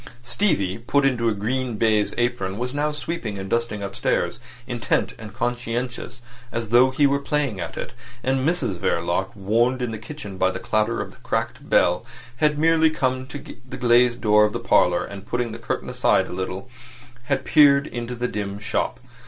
Stevie, 0.23 0.79
put 0.79 1.05
into 1.05 1.29
a 1.29 1.33
green 1.35 1.77
baize 1.77 2.11
apron, 2.17 2.57
was 2.57 2.73
now 2.73 2.91
sweeping 2.91 3.37
and 3.37 3.47
dusting 3.47 3.83
upstairs, 3.83 4.39
intent 4.65 5.13
and 5.19 5.31
conscientious, 5.31 6.23
as 6.51 6.69
though 6.69 6.89
he 6.89 7.05
were 7.05 7.19
playing 7.19 7.59
at 7.59 7.77
it; 7.77 7.93
and 8.23 8.39
Mrs 8.39 8.77
Verloc, 8.77 9.27
warned 9.35 9.79
in 9.79 9.91
the 9.91 9.99
kitchen 9.99 10.39
by 10.39 10.49
the 10.49 10.57
clatter 10.57 11.01
of 11.01 11.11
the 11.11 11.17
cracked 11.17 11.69
bell, 11.69 12.03
had 12.37 12.57
merely 12.57 12.89
come 12.89 13.27
to 13.27 13.37
the 13.37 13.77
glazed 13.77 14.21
door 14.21 14.43
of 14.43 14.53
the 14.53 14.59
parlour, 14.59 15.05
and 15.05 15.27
putting 15.27 15.51
the 15.51 15.59
curtain 15.59 15.87
aside 15.87 16.25
a 16.25 16.33
little, 16.33 16.67
had 17.25 17.45
peered 17.45 17.85
into 17.85 18.15
the 18.15 18.27
dim 18.27 18.57
shop. 18.57 18.99